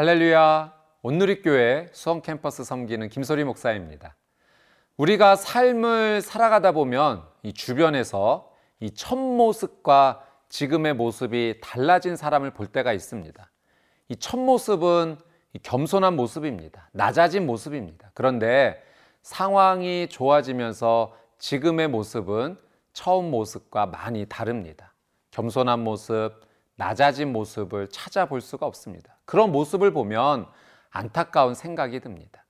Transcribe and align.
할렐루야. 0.00 0.72
온누리교회 1.02 1.90
수원 1.92 2.22
캠퍼스 2.22 2.64
섬기는 2.64 3.10
김소리 3.10 3.44
목사입니다. 3.44 4.16
우리가 4.96 5.36
삶을 5.36 6.22
살아가다 6.22 6.72
보면 6.72 7.22
이 7.42 7.52
주변에서 7.52 8.50
이 8.80 8.90
첫 8.94 9.18
모습과 9.18 10.24
지금의 10.48 10.94
모습이 10.94 11.60
달라진 11.60 12.16
사람을 12.16 12.52
볼 12.52 12.66
때가 12.68 12.94
있습니다. 12.94 13.50
이 14.08 14.16
첫 14.16 14.38
모습은 14.38 15.18
겸손한 15.62 16.16
모습입니다. 16.16 16.88
낮아진 16.92 17.44
모습입니다. 17.44 18.10
그런데 18.14 18.82
상황이 19.20 20.08
좋아지면서 20.08 21.14
지금의 21.36 21.88
모습은 21.88 22.56
처음 22.94 23.30
모습과 23.30 23.84
많이 23.84 24.24
다릅니다. 24.24 24.94
겸손한 25.30 25.80
모습, 25.80 26.40
낮아진 26.80 27.30
모습을 27.30 27.88
찾아볼 27.88 28.40
수가 28.40 28.64
없습니다. 28.64 29.14
그런 29.26 29.52
모습을 29.52 29.92
보면 29.92 30.46
안타까운 30.88 31.54
생각이 31.54 32.00
듭니다. 32.00 32.46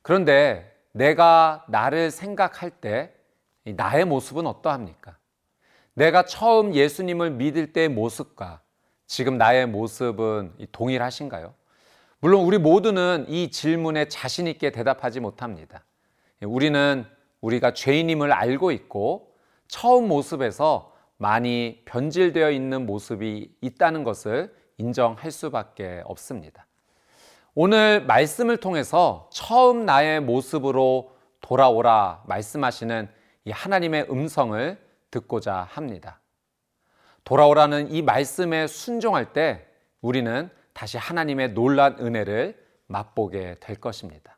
그런데 0.00 0.74
내가 0.92 1.66
나를 1.68 2.10
생각할 2.10 2.70
때 2.70 3.12
나의 3.64 4.06
모습은 4.06 4.46
어떠합니까? 4.46 5.18
내가 5.92 6.24
처음 6.24 6.74
예수님을 6.74 7.32
믿을 7.32 7.74
때의 7.74 7.90
모습과 7.90 8.62
지금 9.06 9.36
나의 9.36 9.66
모습은 9.66 10.54
동일하신가요? 10.72 11.52
물론 12.20 12.46
우리 12.46 12.56
모두는 12.56 13.26
이 13.28 13.50
질문에 13.50 14.08
자신있게 14.08 14.72
대답하지 14.72 15.20
못합니다. 15.20 15.84
우리는 16.40 17.04
우리가 17.42 17.74
죄인임을 17.74 18.32
알고 18.32 18.72
있고 18.72 19.34
처음 19.66 20.08
모습에서 20.08 20.96
많이 21.18 21.82
변질되어 21.84 22.50
있는 22.50 22.86
모습이 22.86 23.54
있다는 23.60 24.04
것을 24.04 24.54
인정할 24.78 25.30
수밖에 25.30 26.02
없습니다. 26.04 26.66
오늘 27.54 28.04
말씀을 28.06 28.58
통해서 28.58 29.28
처음 29.32 29.84
나의 29.84 30.20
모습으로 30.20 31.16
돌아오라 31.40 32.22
말씀하시는 32.26 33.08
이 33.44 33.50
하나님의 33.50 34.06
음성을 34.10 34.78
듣고자 35.10 35.66
합니다. 35.70 36.20
돌아오라는 37.24 37.90
이 37.90 38.02
말씀에 38.02 38.66
순종할 38.66 39.32
때 39.32 39.66
우리는 40.00 40.48
다시 40.72 40.98
하나님의 40.98 41.54
놀란 41.54 41.96
은혜를 41.98 42.56
맛보게 42.86 43.56
될 43.60 43.76
것입니다. 43.76 44.37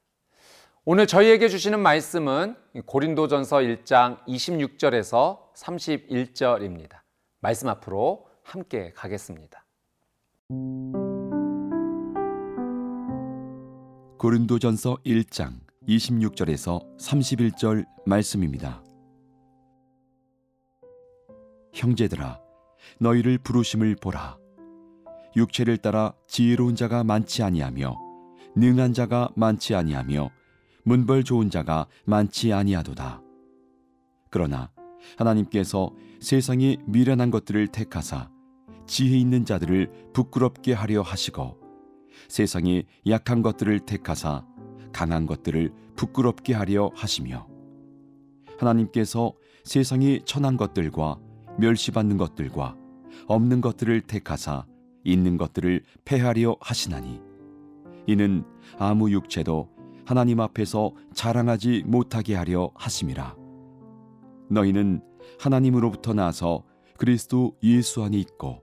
오늘 0.86 1.06
저희에게 1.06 1.48
주시는 1.48 1.78
말씀은 1.80 2.56
고린도전서 2.86 3.58
1장 3.58 4.24
26절에서 4.26 5.52
31절입니다. 5.54 7.00
말씀 7.40 7.68
앞으로 7.68 8.26
함께 8.42 8.90
가겠습니다. 8.94 9.66
고린도전서 14.16 14.96
1장 15.04 15.60
26절에서 15.86 16.80
31절 16.98 17.84
말씀입니다. 18.06 18.82
형제들아 21.74 22.40
너희를 22.98 23.36
부르심을 23.36 23.96
보라 24.00 24.38
육체를 25.36 25.76
따라 25.76 26.14
지혜로운 26.26 26.74
자가 26.74 27.04
많지 27.04 27.42
아니하며 27.42 27.94
능한 28.56 28.94
자가 28.94 29.28
많지 29.36 29.74
아니하며 29.74 30.39
문벌 30.84 31.24
좋은 31.24 31.50
자가 31.50 31.86
많지 32.04 32.52
아니하도다. 32.52 33.22
그러나 34.30 34.70
하나님께서 35.16 35.92
세상이 36.20 36.78
미련한 36.86 37.30
것들을 37.30 37.68
택하사 37.68 38.30
지혜 38.86 39.18
있는 39.18 39.44
자들을 39.44 40.10
부끄럽게 40.12 40.72
하려 40.72 41.02
하시고 41.02 41.58
세상이 42.28 42.84
약한 43.06 43.42
것들을 43.42 43.80
택하사 43.80 44.44
강한 44.92 45.26
것들을 45.26 45.72
부끄럽게 45.96 46.54
하려 46.54 46.90
하시며 46.94 47.46
하나님께서 48.58 49.32
세상이 49.64 50.20
천한 50.24 50.56
것들과 50.56 51.18
멸시받는 51.58 52.16
것들과 52.16 52.76
없는 53.26 53.60
것들을 53.60 54.02
택하사 54.02 54.66
있는 55.04 55.36
것들을 55.36 55.82
패하려 56.04 56.56
하시나니 56.60 57.20
이는 58.06 58.44
아무 58.78 59.10
육체도 59.10 59.68
하나님 60.04 60.40
앞에서 60.40 60.92
자랑하지 61.14 61.84
못하게 61.86 62.34
하려 62.34 62.70
하심이라 62.74 63.36
너희는 64.50 65.02
하나님으로부터 65.38 66.12
나서 66.14 66.64
그리스도 66.96 67.56
예수 67.62 68.02
안에 68.02 68.18
있고 68.18 68.62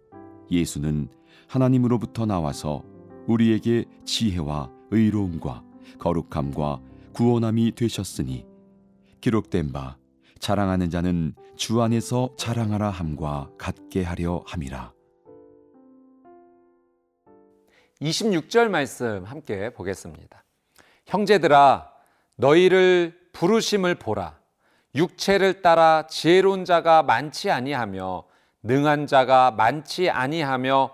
예수는 0.52 1.10
하나님으로부터 1.48 2.26
나와서 2.26 2.84
우리에게 3.28 3.86
지혜와 4.06 4.72
의로움과 4.92 5.64
거룩함과 6.00 6.82
구원함이 7.14 7.74
되셨으니 7.74 8.46
기록된 9.22 9.72
바 9.72 9.98
자랑하는 10.40 10.90
자는 10.90 11.34
주 11.56 11.82
안에서 11.82 12.30
자랑하라 12.38 12.90
함과 12.90 13.50
같게 13.58 14.04
하려 14.04 14.44
함이라. 14.46 14.94
26절 18.02 18.70
말씀 18.70 19.24
함께 19.24 19.74
보겠습니다. 19.74 20.44
형제들아 21.08 21.90
너희를 22.36 23.18
부르심을 23.34 23.96
보라 23.96 24.38
육체를 24.96 25.62
따라 25.62 26.06
지혜로운 26.08 26.66
자가 26.66 27.04
많지 27.04 27.50
아니하며 27.50 28.24
능한 28.64 29.08
자가 29.08 29.52
많지 29.52 30.10
아니하며 30.10 30.92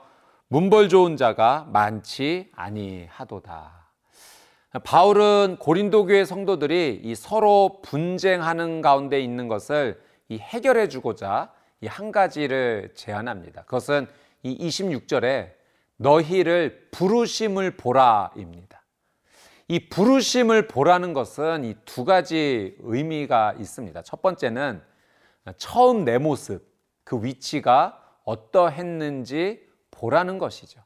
문벌 0.47 0.89
좋은 0.89 1.17
자가 1.17 1.67
많지 1.71 2.51
아니하도다. 2.55 3.83
바울은 4.83 5.57
고린도 5.59 6.05
교회 6.05 6.25
성도들이 6.25 7.01
이 7.03 7.15
서로 7.15 7.79
분쟁하는 7.81 8.81
가운데 8.81 9.19
있는 9.19 9.47
것을 9.47 9.99
이 10.29 10.37
해결해 10.37 10.87
주고자 10.89 11.51
이 11.81 11.87
한 11.87 12.11
가지를 12.11 12.91
제안합니다. 12.95 13.63
그것은 13.63 14.07
이 14.41 14.57
26절에 14.57 15.51
너희를 15.97 16.87
부르심을 16.91 17.71
보라입니다. 17.71 18.82
이 19.67 19.87
부르심을 19.89 20.67
보라는 20.67 21.13
것은 21.13 21.63
이 21.63 21.75
두 21.85 22.05
가지 22.05 22.75
의미가 22.79 23.55
있습니다. 23.59 24.01
첫 24.03 24.21
번째는 24.21 24.81
처음 25.57 26.05
내 26.05 26.17
모습, 26.17 26.65
그 27.03 27.23
위치가 27.23 27.99
어떠했는지 28.23 29.67
보라는 29.91 30.37
것이죠. 30.37 30.81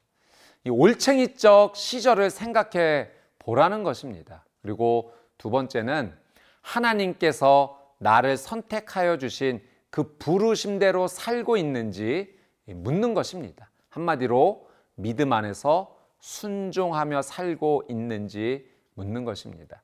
이 0.63 0.69
올챙이적 0.69 1.75
시절을 1.75 2.29
생각해 2.29 3.09
보라는 3.39 3.83
것입니다. 3.83 4.45
그리고 4.61 5.13
두 5.37 5.49
번째는 5.49 6.13
하나님께서 6.61 7.79
나를 7.99 8.37
선택하여 8.37 9.17
주신 9.17 9.61
그 9.89 10.17
부르심대로 10.17 11.07
살고 11.07 11.57
있는지 11.57 12.35
묻는 12.65 13.13
것입니다. 13.13 13.71
한마디로 13.89 14.67
믿음 14.95 15.31
안에서 15.31 15.96
순종하며 16.19 17.21
살고 17.21 17.83
있는지 17.89 18.69
묻는 18.95 19.25
것입니다. 19.25 19.83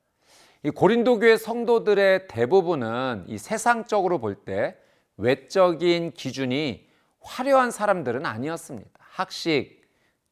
이 0.62 0.70
고린도 0.70 1.18
교회 1.18 1.36
성도들의 1.36 2.28
대부분은 2.28 3.24
이 3.28 3.38
세상적으로 3.38 4.18
볼 4.18 4.44
때 4.44 4.76
외적인 5.16 6.12
기준이 6.12 6.88
화려한 7.20 7.70
사람들은 7.70 8.26
아니었습니다. 8.26 8.90
학식, 8.98 9.82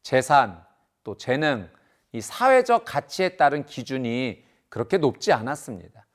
재산, 0.01 0.63
또 1.03 1.17
재능, 1.17 1.69
이 2.11 2.21
사회적 2.21 2.85
가치에 2.85 3.29
따른 3.37 3.65
기준이 3.65 4.43
그렇게 4.69 4.97
높지 4.97 5.31
않았습니다. 5.31 6.05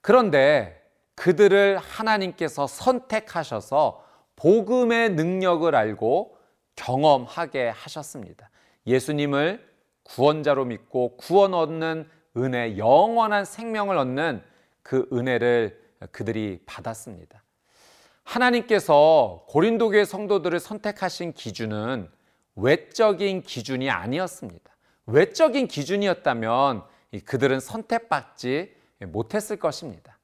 그런데 0.00 0.80
그들을 1.14 1.78
하나님께서 1.78 2.66
선택하셔서 2.66 4.04
복음의 4.36 5.10
능력을 5.10 5.74
알고 5.74 6.36
경험하게 6.76 7.68
하셨습니다. 7.68 8.50
예수님을 8.86 9.68
구원자로 10.02 10.64
믿고 10.64 11.16
구원 11.16 11.54
얻는 11.54 12.08
은혜, 12.36 12.76
영원한 12.78 13.44
생명을 13.44 13.96
얻는 13.96 14.42
그 14.82 15.08
은혜를 15.12 15.80
그들이 16.12 16.60
받았습니다. 16.66 17.42
하나님께서 18.24 19.44
고린도 19.48 19.90
교회 19.90 20.04
성도들을 20.04 20.58
선택하신 20.60 21.32
기준은 21.32 22.08
외적인 22.56 23.42
기준이 23.42 23.90
아니었습니다. 23.90 24.70
외적인 25.06 25.66
기준이었다면 25.66 26.84
그들은 27.24 27.60
선택받지 27.60 28.74
못했을 29.00 29.56
것입니다. 29.56 30.18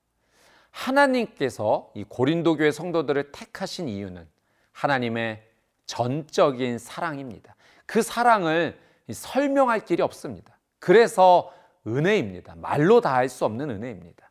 하나님께서 0.71 1.91
이 1.95 2.05
고린도 2.05 2.57
교회 2.57 2.71
성도들을 2.71 3.33
택하신 3.33 3.89
이유는 3.89 4.29
하나님의 4.73 5.43
전적인 5.87 6.79
사랑입니다. 6.79 7.57
그 7.87 8.03
사랑을 8.03 8.79
설명할 9.11 9.85
길이 9.85 10.03
없습니다. 10.03 10.59
그래서 10.79 11.53
은혜입니다. 11.87 12.55
말로 12.57 13.01
다 13.01 13.15
할 13.15 13.29
수 13.29 13.45
없는 13.45 13.71
은혜입니다. 13.71 14.31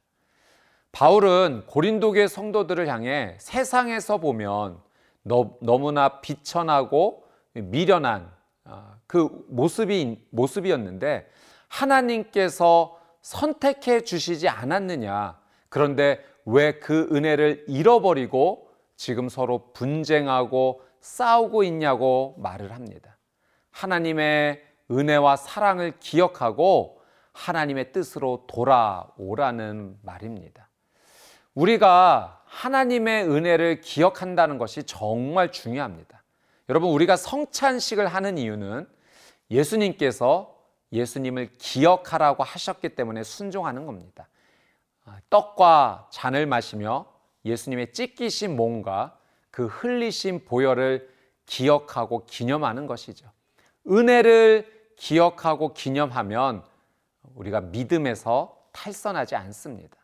바울은 0.92 1.64
고린도교의 1.68 2.28
성도들을 2.30 2.88
향해 2.88 3.36
세상에서 3.40 4.18
보면 4.18 4.80
너 5.24 5.58
무나 5.62 6.22
비천하고 6.22 7.26
미련한 7.54 8.32
아, 8.66 8.96
그 9.08 9.46
모습이 9.50 10.26
모습이었는데 10.30 11.28
하나님께서 11.68 13.00
선택해 13.22 14.02
주시지 14.02 14.48
않았느냐. 14.50 15.40
그런데 15.70 16.24
왜 16.46 16.80
그 16.80 17.10
은혜를 17.12 17.66
잃어버리고 17.68 18.70
지금 18.96 19.30
서로 19.30 19.72
분쟁하고 19.74 20.82
싸우고 21.02 21.64
있냐고 21.64 22.36
말을 22.38 22.72
합니다. 22.74 23.18
하나님의 23.76 24.64
은혜와 24.90 25.36
사랑을 25.36 26.00
기억하고 26.00 27.02
하나님의 27.34 27.92
뜻으로 27.92 28.46
돌아오라는 28.48 30.00
말입니다. 30.02 30.70
우리가 31.54 32.42
하나님의 32.46 33.30
은혜를 33.30 33.82
기억한다는 33.82 34.58
것이 34.58 34.84
정말 34.84 35.52
중요합니다. 35.52 36.24
여러분, 36.70 36.90
우리가 36.92 37.18
성찬식을 37.18 38.08
하는 38.08 38.38
이유는 38.38 38.88
예수님께서 39.52 40.56
예수님을 40.94 41.52
기억하라고 41.58 42.44
하셨기 42.44 42.90
때문에 42.96 43.24
순종하는 43.24 43.86
겁니다. 43.86 44.30
아, 45.04 45.20
떡과 45.30 46.08
잔을 46.12 46.46
마시며 46.46 47.06
예수님의 47.44 47.92
찢기신 47.92 48.56
몸과 48.56 49.18
그 49.52 49.66
흘리신 49.66 50.46
보혈을 50.46 51.14
기억하고 51.46 52.26
기념하는 52.26 52.88
것이죠. 52.88 53.36
은혜를 53.90 54.74
기억하고 54.96 55.74
기념하면 55.74 56.64
우리가 57.36 57.62
믿음에서 57.62 58.58
탈선하지 58.72 59.36
않습니다. 59.36 59.98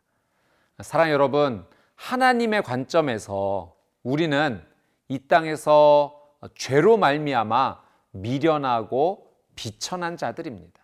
사랑 0.82 1.10
여러분, 1.12 1.66
하나님의 1.96 2.64
관점에서 2.64 3.76
우리는 4.04 4.62
이 5.08 5.20
땅에서 5.28 6.20
죄로 6.56 6.98
말미암아 6.98 7.82
미련하고 8.12 9.32
비천한 9.56 10.18
자들입니다. 10.18 10.82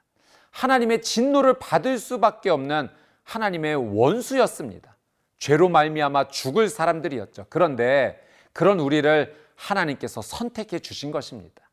하나님의 0.52 1.02
진노를 1.02 1.60
받을 1.60 1.98
수밖에 1.98 2.50
없는 2.50 2.90
하나님의 3.24 3.76
원수였습니다. 3.98 4.96
죄로 5.38 5.70
말미암아 5.70 6.30
죽을 6.30 6.70
사람들이었죠. 6.70 7.48
그런데 7.50 8.20
그런 8.54 8.80
우리를 8.80 9.36
하나님께서 9.56 10.22
선택해 10.22 10.80
주신 10.80 11.12
것입니다. 11.12 11.67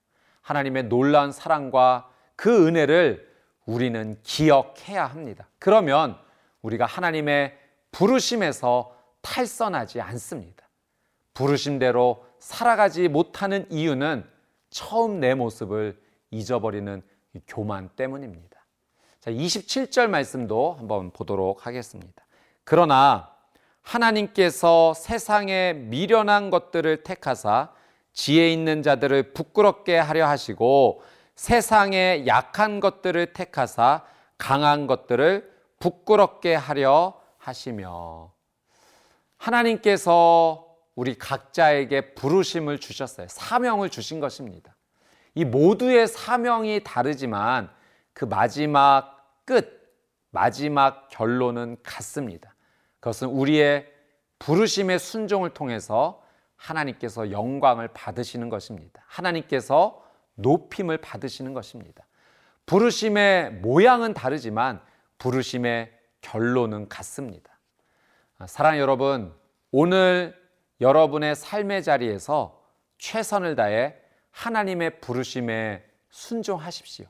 하나님의 0.44 0.84
놀라운 0.84 1.32
사랑과 1.32 2.08
그 2.36 2.66
은혜를 2.66 3.34
우리는 3.64 4.18
기억해야 4.22 5.06
합니다. 5.06 5.48
그러면 5.58 6.18
우리가 6.62 6.84
하나님의 6.84 7.58
부르심에서 7.90 8.94
탈선하지 9.22 10.02
않습니다. 10.02 10.68
부르심대로 11.32 12.26
살아가지 12.38 13.08
못하는 13.08 13.66
이유는 13.70 14.24
처음 14.68 15.18
내 15.18 15.34
모습을 15.34 15.98
잊어버리는 16.30 17.02
교만 17.46 17.88
때문입니다. 17.96 18.64
자, 19.20 19.30
27절 19.30 20.08
말씀도 20.08 20.76
한번 20.78 21.10
보도록 21.10 21.66
하겠습니다. 21.66 22.26
그러나 22.64 23.34
하나님께서 23.80 24.92
세상의 24.92 25.74
미련한 25.74 26.50
것들을 26.50 27.02
택하사 27.02 27.72
지혜 28.14 28.50
있는 28.50 28.82
자들을 28.82 29.34
부끄럽게 29.34 29.98
하려 29.98 30.26
하시고 30.26 31.02
세상의 31.34 32.26
약한 32.26 32.80
것들을 32.80 33.32
택하사 33.32 34.04
강한 34.38 34.86
것들을 34.86 35.52
부끄럽게 35.80 36.54
하려 36.54 37.20
하시며 37.38 38.32
하나님께서 39.36 40.64
우리 40.94 41.18
각자에게 41.18 42.14
부르심을 42.14 42.78
주셨어요. 42.78 43.26
사명을 43.28 43.90
주신 43.90 44.20
것입니다. 44.20 44.74
이 45.34 45.44
모두의 45.44 46.06
사명이 46.06 46.82
다르지만 46.84 47.68
그 48.12 48.24
마지막 48.24 49.42
끝, 49.44 49.82
마지막 50.30 51.08
결론은 51.08 51.76
같습니다. 51.82 52.54
그것은 53.00 53.28
우리의 53.28 53.86
부르심의 54.38 55.00
순종을 55.00 55.50
통해서 55.50 56.23
하나님께서 56.64 57.30
영광을 57.30 57.88
받으시는 57.88 58.48
것입니다. 58.48 59.02
하나님께서 59.06 60.02
높임을 60.36 60.98
받으시는 60.98 61.52
것입니다. 61.52 62.06
부르심의 62.66 63.52
모양은 63.54 64.14
다르지만 64.14 64.80
부르심의 65.18 65.92
결론은 66.22 66.88
같습니다. 66.88 67.58
아, 68.38 68.46
사랑 68.46 68.78
여러분, 68.78 69.34
오늘 69.70 70.34
여러분의 70.80 71.36
삶의 71.36 71.82
자리에서 71.82 72.62
최선을 72.98 73.56
다해 73.56 73.94
하나님의 74.30 75.00
부르심에 75.00 75.84
순종하십시오. 76.08 77.06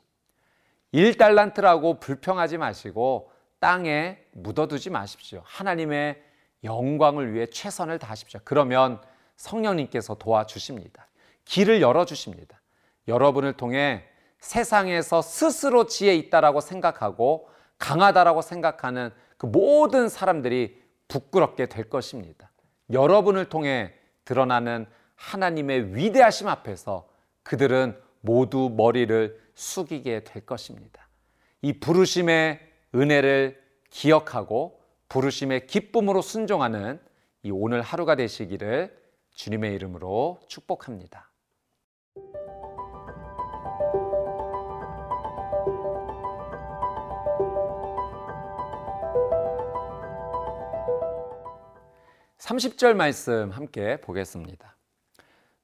1달란트라고 0.93 1.99
불평하지 1.99 2.57
마시고 2.57 3.31
땅에 3.59 4.19
묻어두지 4.33 4.89
마십시오. 4.89 5.41
하나님의 5.45 6.21
영광을 6.63 7.33
위해 7.33 7.45
최선을 7.47 7.99
다하십시오. 7.99 8.41
그러면 8.43 9.01
성령님께서 9.35 10.15
도와주십니다. 10.15 11.07
길을 11.45 11.81
열어주십니다. 11.81 12.61
여러분을 13.07 13.53
통해 13.53 14.03
세상에서 14.39 15.21
스스로 15.21 15.85
지혜 15.85 16.15
있다라고 16.15 16.61
생각하고 16.61 17.49
강하다라고 17.77 18.41
생각하는 18.41 19.11
그 19.37 19.45
모든 19.45 20.09
사람들이 20.09 20.81
부끄럽게 21.07 21.67
될 21.67 21.89
것입니다. 21.89 22.51
여러분을 22.91 23.49
통해 23.49 23.93
드러나는 24.23 24.85
하나님의 25.15 25.95
위대하심 25.95 26.47
앞에서 26.47 27.07
그들은 27.43 27.99
모두 28.21 28.71
머리를 28.75 29.39
숙이게 29.53 30.23
될 30.23 30.45
것입니다. 30.45 31.07
이 31.61 31.73
부르심의 31.73 32.59
은혜를 32.93 33.61
기억하고 33.89 34.79
부르심의 35.09 35.67
기쁨으로 35.67 36.21
순종하는 36.21 36.99
이 37.43 37.51
오늘 37.51 37.81
하루가 37.81 38.15
되시기를 38.15 38.95
주님의 39.35 39.75
이름으로 39.75 40.39
축복합니다. 40.47 41.31
30절 52.39 52.93
말씀 52.93 53.49
함께 53.51 53.99
보겠습니다. 54.01 54.77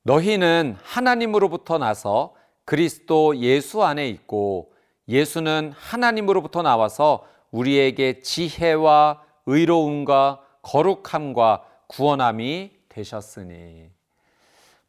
너희는 0.04 0.76
하나님으로부터 0.82 1.78
나서 1.78 2.34
그리스도 2.66 3.38
예수 3.38 3.84
안에 3.84 4.08
있고 4.10 4.74
예수는 5.08 5.74
하나님으로부터 5.78 6.62
나와서 6.64 7.26
우리에게 7.52 8.22
지혜와 8.22 9.22
의로움과 9.46 10.42
거룩함과 10.64 11.66
구원함이 11.88 12.81
되셨으니 12.92 13.90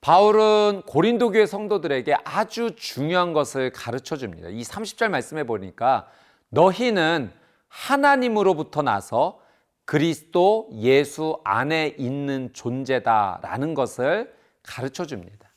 바울은 0.00 0.82
고린도 0.86 1.30
교회 1.30 1.46
성도들에게 1.46 2.16
아주 2.24 2.74
중요한 2.74 3.32
것을 3.32 3.70
가르쳐 3.70 4.16
줍니다. 4.16 4.48
이 4.48 4.62
30절 4.62 5.08
말씀해 5.08 5.44
보니까 5.44 6.08
너희는 6.48 7.32
하나님으로부터 7.68 8.82
나서 8.82 9.40
그리스도 9.84 10.68
예수 10.74 11.40
안에 11.44 11.94
있는 11.98 12.50
존재다라는 12.52 13.74
것을 13.74 14.34
가르쳐 14.62 15.04
줍니다. 15.04 15.50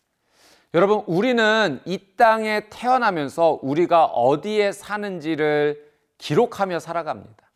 여러분, 0.75 1.03
우리는 1.07 1.81
이 1.85 1.99
땅에 2.15 2.67
태어나면서 2.69 3.59
우리가 3.61 4.05
어디에 4.05 4.71
사는지를 4.71 5.89
기록하며 6.17 6.79
살아갑니다. 6.79 7.49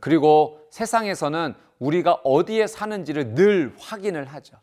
그리고 0.00 0.60
세상에서는 0.70 1.54
우리가 1.78 2.20
어디에 2.24 2.66
사는지를 2.66 3.34
늘 3.34 3.74
확인을 3.78 4.24
하죠. 4.26 4.56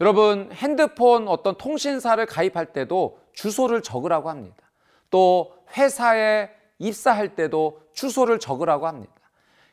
여러분, 0.00 0.50
핸드폰 0.52 1.26
어떤 1.28 1.56
통신사를 1.56 2.24
가입할 2.26 2.72
때도 2.72 3.18
주소를 3.32 3.82
적으라고 3.82 4.28
합니다. 4.28 4.70
또 5.10 5.54
회사에 5.76 6.50
입사할 6.78 7.34
때도 7.34 7.80
주소를 7.94 8.38
적으라고 8.38 8.86
합니다. 8.86 9.14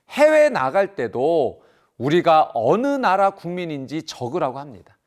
해외 0.09 0.49
나갈 0.49 0.95
때도 0.95 1.63
우리가 1.97 2.51
어느 2.53 2.87
나라 2.87 3.31
국민인지 3.31 4.03
적으라고 4.03 4.59
합니다. 4.59 4.97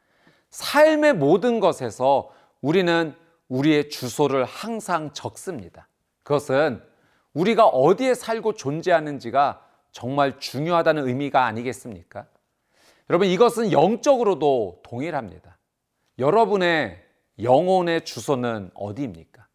삶의 0.51 1.15
모든 1.15 1.61
것에서 1.61 2.31
우리는 2.61 3.15
우리의 3.49 3.89
주소를 3.89 4.45
항상 4.45 5.13
적습니다. 5.13 5.89
그것은 6.23 6.83
우리가 7.35 7.67
어디에 7.67 8.15
살고 8.15 8.55
존재하는지가 8.55 9.66
정말 9.97 10.39
중요하다는 10.39 11.09
의미가 11.09 11.47
아니겠습니까? 11.47 12.27
여러분, 13.09 13.29
이것은 13.29 13.73
영적으로도 13.73 14.83
동일합니다. 14.83 15.57
여러분의 16.19 17.03
영혼의 17.43 18.05
주소는 18.05 18.73
어디입니까? 18.75 19.47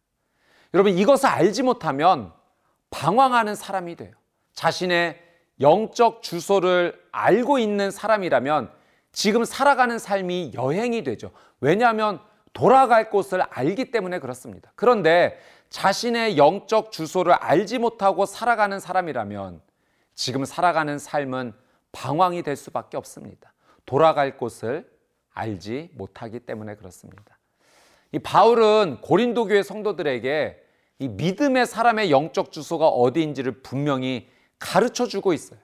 여러분, 0.74 0.98
이것을 0.98 1.28
알지 1.28 1.62
못하면 1.62 2.32
방황하는 2.90 3.54
사람이 3.54 3.94
돼요. 3.94 4.10
자신의 4.52 5.22
영적 5.60 6.24
주소를 6.24 7.00
알고 7.12 7.60
있는 7.60 7.92
사람이라면 7.92 8.72
지금 9.12 9.44
살아가는 9.44 9.96
삶이 9.96 10.54
여행이 10.54 11.04
되죠. 11.04 11.30
왜냐하면 11.60 12.18
돌아갈 12.52 13.10
곳을 13.10 13.42
알기 13.42 13.92
때문에 13.92 14.18
그렇습니다. 14.18 14.72
그런데 14.74 15.38
자신의 15.70 16.36
영적 16.36 16.90
주소를 16.90 17.32
알지 17.34 17.78
못하고 17.78 18.26
살아가는 18.26 18.80
사람이라면 18.80 19.60
지금 20.14 20.44
살아가는 20.44 20.98
삶은 20.98 21.52
방황이 21.92 22.42
될 22.42 22.56
수밖에 22.56 22.96
없습니다. 22.96 23.52
돌아갈 23.86 24.36
곳을 24.36 24.90
알지 25.34 25.90
못하기 25.94 26.40
때문에 26.40 26.76
그렇습니다. 26.76 27.38
이 28.12 28.18
바울은 28.18 29.00
고린도 29.00 29.46
교회 29.46 29.62
성도들에게 29.62 30.62
이 30.98 31.08
믿음의 31.08 31.66
사람의 31.66 32.10
영적 32.10 32.52
주소가 32.52 32.88
어디인지를 32.88 33.62
분명히 33.62 34.30
가르쳐 34.58 35.06
주고 35.06 35.32
있어요. 35.32 35.58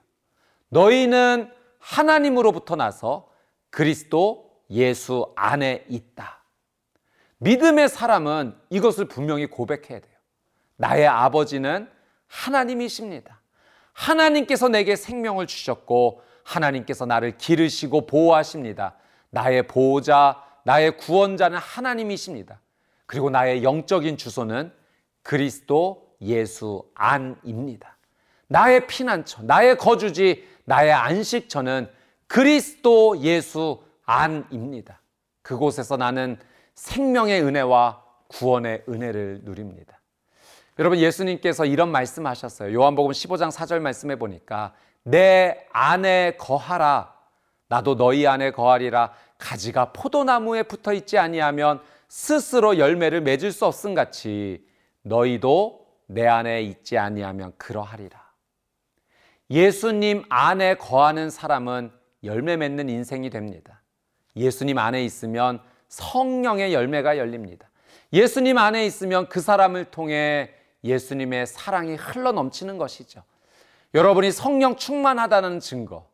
너희는 0.70 1.52
하나님으로부터 1.78 2.76
나서 2.76 3.30
그리스도 3.70 4.50
예수 4.70 5.32
안에 5.36 5.84
있다. 5.88 6.42
믿음의 7.38 7.88
사람은 7.88 8.58
이것을 8.70 9.06
분명히 9.06 9.46
고백해야 9.46 10.00
돼요. 10.00 10.18
나의 10.76 11.06
아버지는 11.06 11.88
하나님이십니다. 12.26 13.37
하나님께서 13.98 14.68
내게 14.68 14.94
생명을 14.94 15.48
주셨고 15.48 16.22
하나님께서 16.44 17.04
나를 17.04 17.36
기르시고 17.36 18.06
보호하십니다. 18.06 18.94
나의 19.30 19.66
보호자, 19.66 20.42
나의 20.64 20.96
구원자는 20.96 21.58
하나님이십니다. 21.58 22.60
그리고 23.06 23.28
나의 23.28 23.64
영적인 23.64 24.16
주소는 24.16 24.72
그리스도 25.22 26.14
예수 26.22 26.84
안입니다. 26.94 27.96
나의 28.46 28.86
피난처, 28.86 29.42
나의 29.42 29.76
거주지, 29.76 30.46
나의 30.64 30.92
안식처는 30.92 31.90
그리스도 32.28 33.18
예수 33.20 33.82
안입니다. 34.04 35.00
그곳에서 35.42 35.96
나는 35.96 36.38
생명의 36.74 37.42
은혜와 37.42 38.02
구원의 38.28 38.84
은혜를 38.88 39.40
누립니다. 39.42 40.00
여러분 40.78 40.98
예수님께서 40.98 41.64
이런 41.64 41.90
말씀하셨어요. 41.90 42.72
요한복음 42.72 43.10
15장 43.10 43.50
4절 43.50 43.80
말씀해 43.80 44.16
보니까 44.16 44.74
내 45.02 45.66
안에 45.72 46.36
거하라 46.38 47.14
나도 47.66 47.96
너희 47.96 48.26
안에 48.26 48.52
거하리라 48.52 49.12
가지가 49.38 49.92
포도나무에 49.92 50.62
붙어 50.62 50.92
있지 50.92 51.18
아니하면 51.18 51.80
스스로 52.08 52.78
열매를 52.78 53.20
맺을 53.22 53.50
수 53.50 53.66
없음 53.66 53.94
같이 53.94 54.64
너희도 55.02 55.86
내 56.06 56.26
안에 56.26 56.62
있지 56.62 56.96
아니하면 56.96 57.52
그러하리라. 57.58 58.28
예수님 59.50 60.24
안에 60.28 60.74
거하는 60.74 61.28
사람은 61.28 61.90
열매 62.24 62.56
맺는 62.56 62.88
인생이 62.88 63.30
됩니다. 63.30 63.82
예수님 64.36 64.78
안에 64.78 65.04
있으면 65.04 65.60
성령의 65.88 66.72
열매가 66.72 67.18
열립니다. 67.18 67.68
예수님 68.12 68.56
안에 68.58 68.86
있으면 68.86 69.28
그 69.28 69.40
사람을 69.40 69.86
통해 69.86 70.54
예수님의 70.84 71.46
사랑이 71.46 71.94
흘러 71.94 72.32
넘치는 72.32 72.78
것이죠. 72.78 73.22
여러분이 73.94 74.30
성령 74.32 74.76
충만하다는 74.76 75.60
증거, 75.60 76.08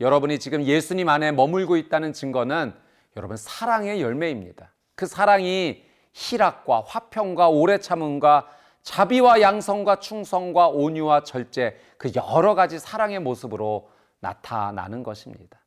여러분이 0.00 0.38
지금 0.38 0.62
예수님 0.62 1.08
안에 1.08 1.32
머물고 1.32 1.76
있다는 1.76 2.12
증거는 2.12 2.74
여러분 3.16 3.36
사랑의 3.36 4.00
열매입니다. 4.00 4.72
그 4.94 5.06
사랑이 5.06 5.82
희락과 6.12 6.84
화평과 6.86 7.48
오래 7.48 7.78
참음과 7.78 8.48
자비와 8.82 9.40
양성과 9.40 10.00
충성과 10.00 10.68
온유와 10.68 11.24
절제 11.24 11.78
그 11.98 12.12
여러 12.14 12.54
가지 12.54 12.78
사랑의 12.78 13.18
모습으로 13.18 13.90
나타나는 14.20 15.02
것입니다. 15.02 15.58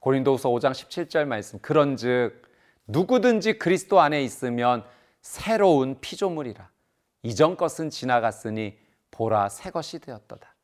고린도후서 0.00 0.50
5장 0.50 0.72
17절 0.72 1.24
말씀 1.24 1.58
그런즉 1.60 2.42
누구든지 2.86 3.58
그리스도 3.58 4.00
안에 4.00 4.22
있으면 4.22 4.84
새로운 5.20 6.00
피조물이라 6.00 6.68
이전 7.22 7.56
것은 7.56 7.90
지나갔으니 7.90 8.78
보라 9.10 9.48
새 9.48 9.70
것이 9.70 9.98
되었도다. 9.98 10.54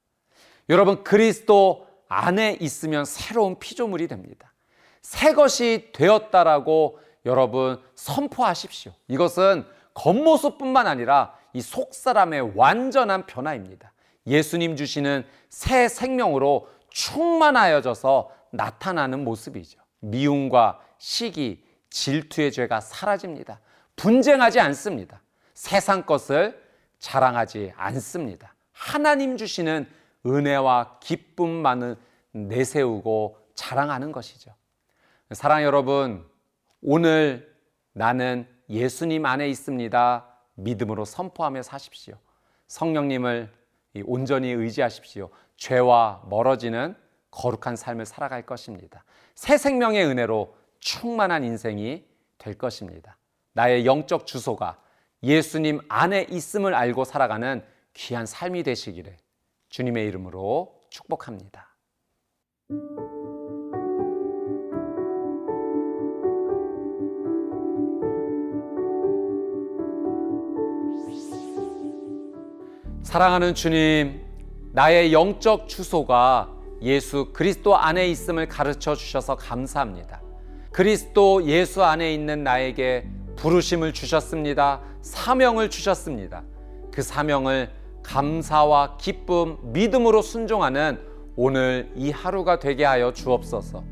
여러분 0.69 1.05
그리스도 1.05 1.87
안에 2.09 2.59
있으면 2.61 3.05
새로운 3.05 3.59
피조물이 3.59 4.09
됩니다. 4.09 4.53
새 5.03 5.35
것이 5.35 5.91
되었다라고 5.93 6.99
여러분 7.27 7.83
선포하십시오. 7.95 8.93
이것은 9.09 9.65
겉모습뿐만 9.95 10.87
아니라 10.87 11.37
이 11.53 11.61
속사람의 11.61 12.53
완전한 12.57 13.27
변화입니다. 13.27 13.93
예수님 14.27 14.77
주시는 14.77 15.25
새 15.51 15.89
생명으로 15.89 16.69
충만하여져서 16.91 18.31
나타나는 18.51 19.25
모습이죠. 19.25 19.81
미움과 20.01 20.81
시기, 20.99 21.65
질투의 21.91 22.53
죄가 22.53 22.81
사라집니다. 22.81 23.61
분쟁하지 23.97 24.61
않습니다. 24.61 25.21
세상 25.65 26.03
것을 26.03 26.63
자랑하지 26.99 27.73
않습니다. 27.75 28.55
하나님 28.71 29.39
주시는 29.39 29.89
은혜와 30.27 30.99
기쁨만을 31.01 31.97
내세우고 32.33 33.39
자랑하는 33.55 34.13
것이죠. 34.13 34.55
사랑 35.31 35.63
여러분, 35.63 36.29
오늘 36.83 37.51
나는 37.95 38.47
예수님 38.69 39.25
안에 39.25 39.49
있습니다. 39.49 40.27
믿음으로 40.57 41.07
선포하며 41.07 41.63
사십시오. 41.63 42.19
성령님을 42.67 43.51
온전히 44.05 44.51
의지하십시오. 44.51 45.31
죄와 45.57 46.25
멀어지는 46.29 46.95
거룩한 47.31 47.77
삶을 47.77 48.05
살아갈 48.05 48.45
것입니다. 48.45 49.03
새 49.35 49.57
생명의 49.57 50.05
은혜로 50.05 50.55
충만한 50.81 51.43
인생이 51.43 52.05
될 52.37 52.59
것입니다. 52.59 53.17
나의 53.55 53.87
영적 53.87 54.27
주소가 54.27 54.84
예수님 55.23 55.81
안에 55.89 56.27
있음을 56.31 56.75
알고 56.75 57.05
살아가는 57.05 57.63
귀한 57.95 58.27
삶이 58.27 58.63
되시기를 58.63 59.17
주님의 59.69 60.07
이름으로 60.09 60.81
축복합니다. 60.91 61.75
사랑하는 73.03 73.55
주님, 73.55 74.21
나의 74.73 75.13
영적 75.13 75.69
주소가 75.69 76.53
예수 76.83 77.33
그리스도 77.33 77.77
안에 77.77 78.09
있음을 78.09 78.49
가르쳐 78.49 78.97
주셔서 78.97 79.37
감사합니다. 79.37 80.21
그리스도 80.73 81.45
예수 81.45 81.85
안에 81.85 82.13
있는 82.13 82.43
나에게 82.43 83.09
부르심을 83.37 83.93
주셨습니다. 83.93 84.81
사명을 85.03 85.71
주셨습니다. 85.71 86.43
그 86.93 87.03
사명을 87.03 87.71
감사와 88.03 88.97
기쁨, 88.99 89.59
믿음으로 89.63 90.23
순종하는 90.23 91.01
오늘 91.37 91.91
이 91.97 92.11
하루가 92.11 92.59
되게 92.59 92.85
하여 92.85 93.13
주옵소서. 93.13 93.83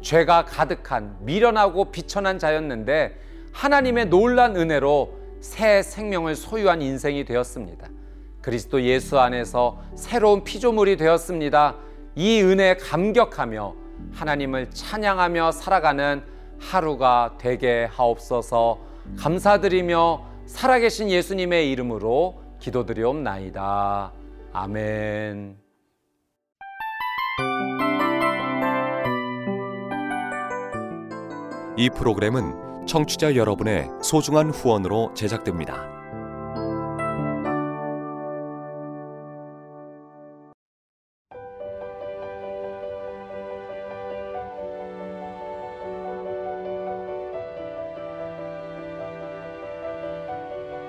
죄가 0.00 0.44
가득한 0.44 1.16
미련하고 1.20 1.90
비천한 1.90 2.38
자였는데 2.38 3.18
하나님의 3.52 4.06
놀란 4.06 4.56
은혜로 4.56 5.18
새 5.40 5.82
생명을 5.82 6.34
소유한 6.34 6.80
인생이 6.80 7.24
되었습니다. 7.24 7.88
그리스도 8.40 8.82
예수 8.82 9.18
안에서 9.18 9.80
새로운 9.94 10.44
피조물이 10.44 10.96
되었습니다. 10.96 11.76
이 12.14 12.40
은혜에 12.40 12.76
감격하며 12.76 13.74
하나님을 14.12 14.70
찬양하며 14.70 15.52
살아가는 15.52 16.22
하루가 16.58 17.34
되게 17.38 17.88
하옵소서 17.90 18.78
감사드리며 19.16 20.22
살아계신 20.46 21.10
예수님의 21.10 21.70
이름으로 21.70 22.42
기도드리옵나이다. 22.58 24.12
아멘. 24.52 25.56
이 31.76 31.90
프로그램은 31.90 32.86
청취자 32.86 33.36
여러분의 33.36 33.88
소중한 34.02 34.50
후원으로 34.50 35.12
제작됩니다. 35.14 35.97